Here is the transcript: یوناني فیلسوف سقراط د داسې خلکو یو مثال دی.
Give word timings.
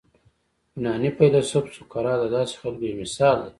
یوناني 0.73 1.09
فیلسوف 1.17 1.65
سقراط 1.75 2.17
د 2.21 2.25
داسې 2.37 2.53
خلکو 2.61 2.83
یو 2.85 2.99
مثال 3.01 3.37
دی. 3.41 3.49